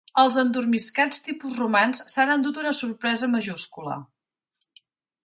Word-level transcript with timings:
Els 0.19 0.35
endormiscats 0.43 1.19
tipus 1.25 1.53
romans 1.59 2.01
s'han 2.13 2.31
endut 2.37 2.57
una 2.63 2.71
sorpresa 2.81 3.29
majúscula. 3.35 3.99